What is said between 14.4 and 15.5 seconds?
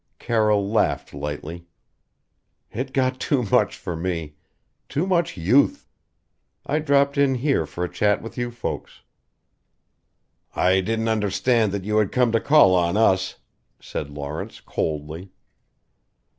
coldly.